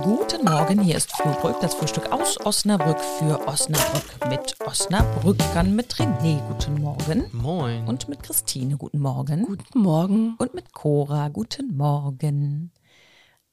Guten 0.00 0.44
Morgen, 0.46 0.80
hier 0.80 0.96
ist 0.96 1.12
Frühbrück, 1.12 1.60
das 1.60 1.74
Frühstück 1.74 2.10
aus 2.10 2.40
Osnabrück 2.46 2.98
für 2.98 3.46
Osnabrück 3.46 4.26
mit 4.30 4.58
Osnabrückern, 4.66 5.76
mit 5.76 5.94
René, 5.96 6.40
guten 6.48 6.80
Morgen. 6.80 7.26
Moin. 7.32 7.86
Und 7.86 8.08
mit 8.08 8.22
Christine, 8.22 8.78
guten 8.78 9.00
Morgen. 9.00 9.44
Guten 9.44 9.80
Morgen. 9.80 10.34
Und 10.38 10.54
mit 10.54 10.72
Cora, 10.72 11.28
guten 11.28 11.76
Morgen. 11.76 12.72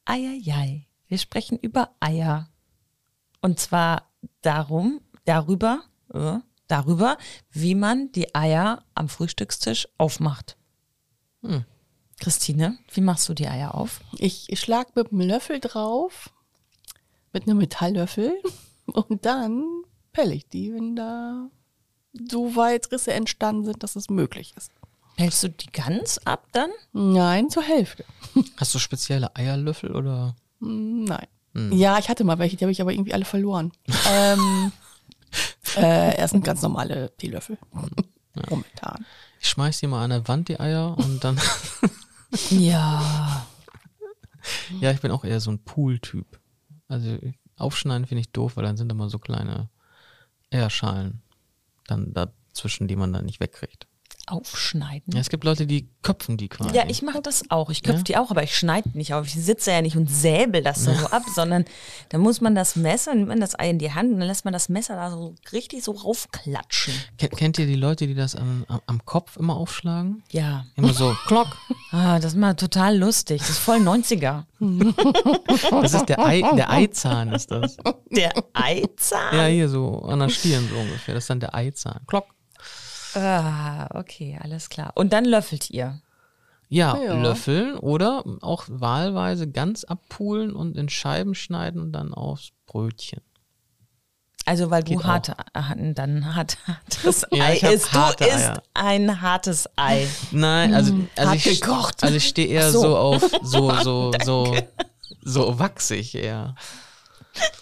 Eieiei, 0.06 0.88
wir 1.08 1.18
sprechen 1.18 1.60
über 1.62 1.90
Eier. 2.00 2.48
Und 3.42 3.60
zwar 3.60 4.10
darum, 4.42 5.02
darüber, 5.26 5.82
äh, 6.14 6.38
darüber, 6.68 7.18
wie 7.52 7.76
man 7.76 8.14
die 8.14 8.34
Eier 8.34 8.86
am 8.96 9.10
Frühstückstisch 9.10 9.90
aufmacht. 9.98 10.56
Hm. 11.42 11.66
Christine, 12.20 12.78
wie 12.94 13.02
machst 13.02 13.28
du 13.30 13.34
die 13.34 13.48
Eier 13.48 13.76
auf? 13.76 14.02
Ich 14.18 14.48
schlag 14.60 14.96
mit 14.96 15.12
einem 15.12 15.22
Löffel 15.22 15.60
drauf, 15.60 16.30
mit 17.34 17.44
einem 17.44 17.58
Metalllöffel 17.58 18.34
und 18.86 19.26
dann 19.26 19.66
pelle 20.12 20.34
ich 20.34 20.48
die, 20.48 20.74
wenn 20.74 20.96
da 20.96 21.50
so 22.30 22.56
weit 22.56 22.92
Risse 22.92 23.14
entstanden 23.14 23.66
sind, 23.66 23.84
dass 23.84 23.96
es 23.96 24.10
möglich 24.10 24.54
ist. 24.58 24.72
Hältst 25.18 25.44
du 25.44 25.50
die 25.50 25.72
ganz 25.72 26.18
ab 26.20 26.48
dann? 26.54 26.72
Nein, 26.94 27.50
zur 27.50 27.64
Hälfte. 27.64 28.06
Hast 28.58 28.74
du 28.74 28.80
spezielle 28.80 29.36
Eierlöffel 29.36 29.96
oder? 29.96 30.36
Nein. 30.60 31.28
Ja, 31.72 31.98
ich 31.98 32.10
hatte 32.10 32.24
mal 32.24 32.40
welche, 32.40 32.56
die 32.56 32.64
habe 32.64 32.72
ich 32.72 32.80
aber 32.80 32.94
irgendwie 32.94 33.14
alle 33.14 33.26
verloren. 33.26 33.72
ähm, 34.10 34.72
äh, 35.76 36.18
erst 36.18 36.32
sind 36.32 36.46
ganz 36.46 36.62
normale 36.62 37.12
Teelöffel. 37.18 37.58
Momentan. 38.50 39.06
Ich 39.42 39.50
schmeiß 39.50 39.80
die 39.80 39.88
mal 39.88 40.04
an 40.04 40.12
der 40.12 40.28
Wand, 40.28 40.48
die 40.48 40.60
Eier, 40.60 40.98
und 40.98 41.24
dann. 41.24 41.40
Ja. 42.50 43.46
ja, 44.82 44.92
ich 44.92 45.02
bin 45.02 45.12
auch 45.12 45.24
eher 45.24 45.40
so 45.40 45.52
ein 45.52 45.64
Pool-Typ. 45.64 46.40
Also 46.88 47.18
aufschneiden 47.58 48.06
finde 48.08 48.22
ich 48.22 48.32
doof, 48.32 48.56
weil 48.56 48.64
dann 48.64 48.78
sind 48.78 48.92
immer 48.92 49.10
so 49.10 49.20
kleine 49.20 49.70
Eierschalen 50.52 51.22
dann 51.88 52.14
dazwischen, 52.14 52.88
die 52.88 52.96
man 52.96 53.14
dann 53.14 53.26
nicht 53.26 53.40
wegkriegt. 53.40 53.88
Aufschneiden. 54.28 55.12
Ja, 55.16 55.22
es 55.22 55.30
gibt 55.30 55.44
Leute, 55.44 55.66
die 55.66 55.90
köpfen 56.04 56.38
die 56.38 56.50
quasi. 56.50 56.76
Ja, 56.76 56.88
ich 56.88 57.02
mache 57.02 57.20
das 57.20 57.50
auch. 57.50 57.72
Ich 57.72 57.82
köpfe 57.82 57.98
Ja? 58.00 58.04
die 58.04 58.18
auch, 58.18 58.30
aber 58.30 58.44
ich 58.44 58.56
schneide 58.56 58.90
nicht 58.96 59.14
auf. 59.16 59.26
Ich 59.26 59.34
sitze 59.34 59.72
ja 59.72 59.82
nicht 59.82 59.98
und 59.98 60.08
säbel 60.10 60.62
das 60.62 60.84
so 60.84 60.92
ab, 60.92 61.24
sondern 61.34 61.66
da 62.10 62.20
muss 62.20 62.40
man 62.40 62.54
das 62.54 62.76
Messer, 62.76 63.16
nimmt 63.16 63.30
man 63.30 63.40
das 63.40 63.58
Ei 63.58 63.72
in 63.72 63.80
die 63.80 63.92
Hand 63.92 64.14
und 64.14 64.20
dann 64.20 64.28
lässt 64.28 64.46
man 64.46 64.54
das 64.54 64.70
Messer 64.70 64.96
da 64.96 65.10
so 65.10 65.34
richtig 65.52 65.84
so 65.84 65.94
raufklatschen. 65.94 66.94
Ken- 67.18 67.32
Kennt 67.32 67.58
ihr 67.58 67.66
die 67.66 67.74
Leute, 67.76 68.06
die 68.06 68.14
das 68.14 68.36
am, 68.36 68.66
am- 68.68 68.82
am 68.86 69.04
Kopf 69.06 69.36
immer 69.38 69.56
aufschlagen? 69.56 70.22
Ja. 70.30 70.68
Immer 70.76 70.94
so, 70.94 71.16
klock. 71.26 71.48
Ah, 71.92 72.20
das 72.20 72.34
ist 72.34 72.38
mal 72.38 72.54
total 72.54 72.98
lustig. 72.98 73.40
Das 73.40 73.50
ist 73.50 73.58
voll 73.60 73.78
90er. 73.78 74.44
Das 75.82 75.94
ist 75.94 76.06
der, 76.10 76.20
Ei, 76.20 76.42
der 76.56 76.70
Eizahn, 76.70 77.34
ist 77.34 77.50
das. 77.52 77.78
Der 78.12 78.32
Eizahn? 78.54 79.36
Ja, 79.36 79.46
hier 79.46 79.70
so 79.70 80.02
an 80.04 80.20
der 80.20 80.30
Stirn 80.30 80.68
so 80.70 80.76
ungefähr. 80.80 81.16
Das 81.16 81.24
ist 81.24 81.30
dann 81.30 81.40
der 81.40 81.56
Eizahn. 81.56 82.02
Klock. 82.06 82.26
Ah, 83.16 83.88
okay, 83.98 84.38
alles 84.42 84.70
klar. 84.70 84.92
Und 84.96 85.14
dann 85.14 85.26
löffelt 85.26 85.70
ihr. 85.72 86.00
Ja, 86.68 86.96
Ja. 87.04 87.20
löffeln 87.20 87.78
oder 87.78 88.24
auch 88.42 88.66
wahlweise 88.68 89.50
ganz 89.50 89.84
abpulen 89.84 90.54
und 90.54 90.78
in 90.78 90.90
Scheiben 90.90 91.34
schneiden 91.34 91.82
und 91.82 91.92
dann 91.94 92.14
aufs 92.14 92.50
Brötchen. 92.68 93.22
Also 94.50 94.72
weil 94.72 94.82
du 94.82 94.96
Geht 94.96 95.04
harte, 95.04 95.36
äh, 95.54 95.94
dann 95.94 96.34
hart, 96.34 96.58
hartes 96.66 97.24
Ja, 97.32 97.44
Ei 97.44 97.58
isst. 97.58 97.94
Du 97.94 98.00
harte 98.00 98.24
isst 98.24 98.36
Eier. 98.36 98.64
ein 98.74 99.22
hartes 99.22 99.70
Ei. 99.76 100.08
Nein, 100.32 100.74
also, 100.74 100.92
also 101.16 101.30
hart 101.30 101.46
ich, 101.46 101.62
gekocht. 101.62 102.04
also 102.04 102.16
ich 102.16 102.28
stehe 102.28 102.48
eher 102.48 102.72
so. 102.72 102.82
so. 102.82 102.98
auf 102.98 103.22
so, 103.44 103.72
so, 103.84 104.12
so, 104.24 104.58
so 105.22 105.60
wachsig 105.60 106.16
eher. 106.16 106.56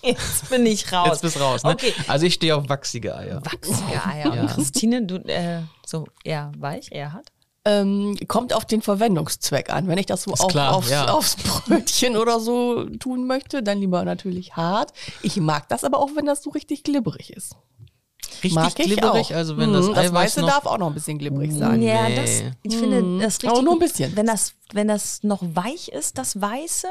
Jetzt 0.02 0.50
bin 0.50 0.66
ich 0.66 0.90
raus. 0.94 1.10
Jetzt 1.10 1.24
bist 1.24 1.36
du 1.36 1.40
raus, 1.42 1.64
ne? 1.64 1.72
Okay. 1.72 1.94
Also 2.08 2.26
ich 2.26 2.36
stehe 2.36 2.56
auf 2.56 2.70
wachsige 2.70 3.18
Eier. 3.18 3.46
Wachsige 3.46 4.06
Eier. 4.06 4.34
Ja. 4.34 4.42
Und 4.44 4.48
Christine, 4.52 5.06
du 5.06 5.18
äh, 5.28 5.64
so 5.86 6.08
eher 6.24 6.54
weich, 6.58 6.94
eher 6.94 7.12
hart? 7.12 7.34
Ähm, 7.70 8.16
kommt 8.30 8.54
auf 8.54 8.64
den 8.66 8.82
Verwendungszweck 8.82 9.70
an. 9.72 9.88
Wenn 9.88 9.98
ich 9.98 10.06
das 10.06 10.24
so 10.24 10.32
auch 10.34 10.48
klar, 10.48 10.74
aufs, 10.76 10.90
ja. 10.90 11.10
aufs 11.10 11.36
Brötchen 11.36 12.16
oder 12.16 12.40
so 12.40 12.86
tun 12.86 13.28
möchte, 13.28 13.62
dann 13.62 13.80
lieber 13.80 14.06
natürlich 14.06 14.56
hart. 14.56 14.94
Ich 15.22 15.36
mag 15.38 15.68
das 15.68 15.84
aber 15.84 16.00
auch, 16.00 16.12
wenn 16.16 16.26
das 16.26 16.42
so 16.44 16.50
richtig 16.52 16.84
glibberig 16.84 17.32
ist. 17.34 17.56
Richtig 18.44 18.54
mag 18.54 18.68
ich 18.80 18.86
glibberig, 18.86 19.34
auch. 19.34 19.38
also 19.38 19.58
wenn 19.58 19.70
Mhm, 19.70 19.74
das 19.74 19.88
das 19.88 19.98
Eiweiß 19.98 20.14
Weiße 20.14 20.42
noch... 20.42 20.48
darf 20.50 20.66
auch 20.66 20.78
noch 20.78 20.88
ein 20.88 20.94
bisschen 20.94 21.18
glibberig 21.18 21.54
sein. 21.54 21.82
Ja, 21.82 22.08
Nee. 22.08 22.16
das, 22.16 22.30
ich 22.64 22.76
finde, 22.78 23.20
das 23.20 23.34
richtig. 23.36 23.50
Aber 23.50 23.62
nur 23.62 23.74
ein 23.74 23.80
bisschen. 23.80 24.16
Wenn 24.16 24.28
das, 24.28 24.54
wenn 24.74 24.88
das 24.88 25.24
noch 25.24 25.42
weich 25.42 25.90
ist, 25.90 26.18
das 26.18 26.40
Weiße 26.40 26.88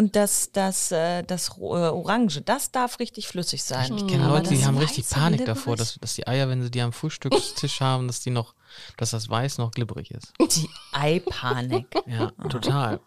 und 0.00 0.16
das, 0.16 0.50
das, 0.52 0.92
äh, 0.92 1.22
das 1.24 1.58
äh, 1.58 1.60
Orange, 1.60 2.40
das 2.40 2.72
darf 2.72 3.00
richtig 3.00 3.28
flüssig 3.28 3.62
sein. 3.62 3.94
Ich 3.98 4.06
kenne 4.06 4.24
Aber 4.24 4.38
Leute, 4.38 4.54
die 4.54 4.64
haben 4.64 4.78
richtig 4.78 5.06
Panik 5.10 5.44
davor, 5.44 5.76
dass, 5.76 5.98
dass 6.00 6.14
die 6.14 6.26
Eier, 6.26 6.48
wenn 6.48 6.62
sie 6.62 6.70
die 6.70 6.80
am 6.80 6.94
Frühstückstisch 6.94 7.80
haben, 7.82 8.06
dass 8.06 8.20
die 8.20 8.30
noch, 8.30 8.54
dass 8.96 9.10
das 9.10 9.28
Weiß 9.28 9.58
noch 9.58 9.72
glibberig 9.72 10.10
ist. 10.12 10.32
Die 10.40 10.70
Eipanik. 10.92 11.86
Ja, 12.06 12.30
total. 12.48 13.00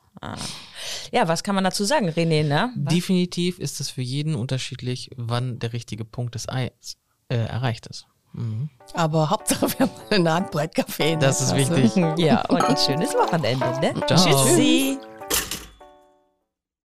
Ja, 1.11 1.27
was 1.27 1.43
kann 1.43 1.55
man 1.55 1.63
dazu 1.63 1.83
sagen, 1.83 2.09
René, 2.09 2.43
ne? 2.43 2.71
Was? 2.75 2.93
Definitiv 2.93 3.57
ist 3.57 3.81
es 3.81 3.89
für 3.89 4.03
jeden 4.03 4.35
unterschiedlich, 4.35 5.09
wann 5.17 5.57
der 5.57 5.73
richtige 5.73 6.05
Punkt 6.05 6.35
des 6.35 6.47
Eis 6.47 6.97
äh, 7.27 7.37
erreicht 7.37 7.87
ist. 7.87 8.05
Aber 8.93 9.29
Hauptsache, 9.29 9.67
wir 9.77 9.87
haben 9.87 9.91
eine 10.11 10.33
Handbreit 10.33 10.75
Kaffee. 10.75 11.15
Das 11.15 11.41
ist 11.41 11.55
wichtig. 11.55 11.95
Ja, 12.17 12.41
und 12.45 12.63
ein 12.63 12.77
schönes 12.77 13.13
Wochenende, 13.15 13.65
ne? 13.79 13.93
Ciao. 14.07 14.45
Tschüssi. 14.45 14.99